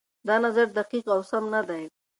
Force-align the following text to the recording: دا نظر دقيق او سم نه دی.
دا 0.27 0.35
نظر 0.45 0.67
دقيق 0.77 1.05
او 1.15 1.21
سم 1.29 1.43
نه 1.53 1.61
دی. 1.69 1.83